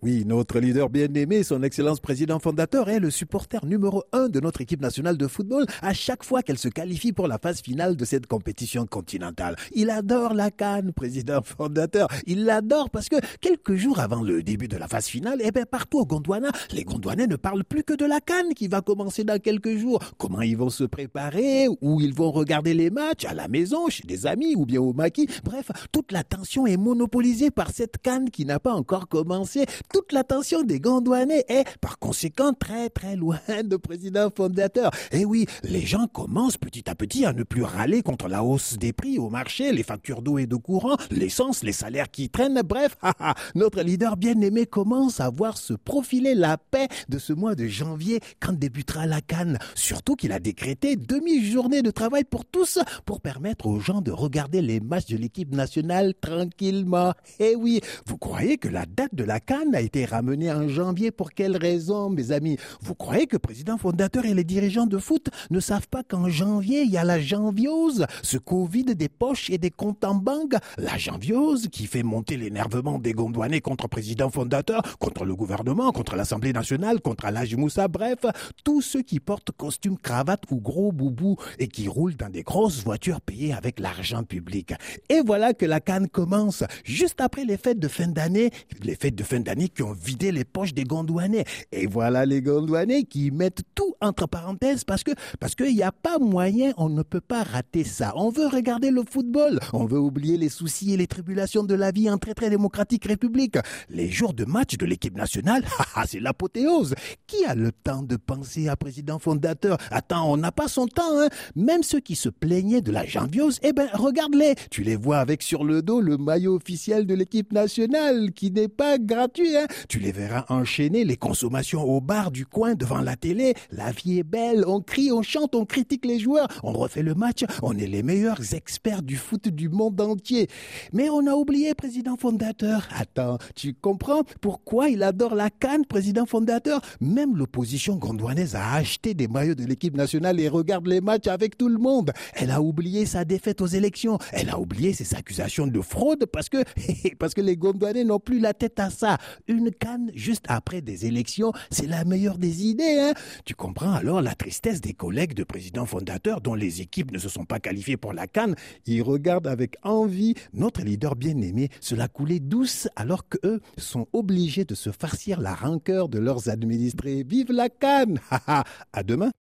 [0.00, 4.60] Oui, notre leader bien-aimé, son excellence président fondateur, est le supporter numéro un de notre
[4.60, 8.04] équipe nationale de football à chaque fois qu'elle se qualifie pour la phase finale de
[8.04, 9.56] cette compétition continentale.
[9.72, 12.06] Il adore la Cannes, président fondateur.
[12.28, 15.64] Il l'adore parce que quelques jours avant le début de la phase finale, eh bien,
[15.64, 19.24] partout au Gondwana, les Gondwanais ne parlent plus que de la Cannes qui va commencer
[19.24, 19.98] dans quelques jours.
[20.16, 24.06] Comment ils vont se préparer, où ils vont regarder les matchs, à la maison, chez
[24.06, 25.28] des amis ou bien au maquis?
[25.42, 30.62] Bref, toute l'attention est monopolisée par cette Cannes qui n'a pas encore commencé toute l'attention
[30.62, 34.90] des Gondouanais est par conséquent très très loin de président fondateur.
[35.12, 38.76] Et oui, les gens commencent petit à petit à ne plus râler contre la hausse
[38.78, 42.62] des prix au marché, les factures d'eau et de courant, l'essence, les salaires qui traînent,
[42.62, 42.96] bref,
[43.54, 48.20] notre leader bien-aimé commence à voir se profiler la paix de ce mois de janvier
[48.40, 49.58] quand débutera la canne.
[49.74, 54.62] Surtout qu'il a décrété demi-journée de travail pour tous pour permettre aux gens de regarder
[54.62, 57.14] les matchs de l'équipe nationale tranquillement.
[57.38, 61.12] Et oui, vous croyez que la date de la canne a été ramené en janvier.
[61.12, 62.58] Pour quelle raison, mes amis?
[62.82, 66.82] Vous croyez que président fondateur et les dirigeants de foot ne savent pas qu'en janvier,
[66.82, 70.54] il y a la janviose, ce Covid des poches et des comptes en banque?
[70.78, 76.16] La janviose qui fait monter l'énervement des Gondouanais contre président fondateur, contre le gouvernement, contre
[76.16, 78.18] l'Assemblée nationale, contre Alaj Moussa, bref,
[78.64, 82.82] tous ceux qui portent costume, cravate ou gros boubou et qui roulent dans des grosses
[82.82, 84.74] voitures payées avec l'argent public.
[85.08, 88.50] Et voilà que la canne commence, juste après les fêtes de fin d'année,
[88.82, 91.44] les fêtes de fin d'année qui ont vidé les poches des Gondouanais.
[91.72, 95.92] Et voilà les Gondouanais qui mettent tout entre parenthèses parce que parce qu'il n'y a
[95.92, 98.12] pas moyen, on ne peut pas rater ça.
[98.16, 101.90] On veut regarder le football, on veut oublier les soucis et les tribulations de la
[101.90, 103.56] vie en très très démocratique république.
[103.88, 105.64] Les jours de match de l'équipe nationale,
[106.06, 106.94] c'est l'apothéose.
[107.26, 109.78] Qui a le temps de penser à président fondateur?
[109.90, 111.20] Attends, on n'a pas son temps.
[111.20, 114.54] Hein Même ceux qui se plaignaient de la janviose, eh ben regarde-les.
[114.70, 118.68] Tu les vois avec sur le dos le maillot officiel de l'équipe nationale qui n'est
[118.68, 119.56] pas gratuit.
[119.88, 123.54] Tu les verras enchaîner les consommations au bar du coin devant la télé.
[123.70, 127.14] La vie est belle, on crie, on chante, on critique les joueurs, on refait le
[127.14, 130.48] match, on est les meilleurs experts du foot du monde entier.
[130.92, 132.88] Mais on a oublié président fondateur.
[132.96, 136.80] Attends, tu comprends pourquoi il adore la canne, président fondateur?
[137.00, 141.56] Même l'opposition gondouanaise a acheté des maillots de l'équipe nationale et regarde les matchs avec
[141.56, 142.12] tout le monde.
[142.34, 144.18] Elle a oublié sa défaite aux élections.
[144.32, 146.58] Elle a oublié ses accusations de fraude parce que,
[147.18, 149.18] parce que les gondouanais n'ont plus la tête à ça.
[149.48, 152.98] Une Cannes juste après des élections, c'est la meilleure des idées.
[153.00, 153.14] Hein
[153.44, 157.28] tu comprends alors la tristesse des collègues de président fondateur dont les équipes ne se
[157.28, 158.54] sont pas qualifiées pour la Cannes.
[158.86, 164.64] Ils regardent avec envie notre leader bien-aimé se la couler douce alors qu'eux sont obligés
[164.64, 167.24] de se farcir la rancœur de leurs administrés.
[167.26, 168.20] Vive la Cannes
[168.92, 169.30] À demain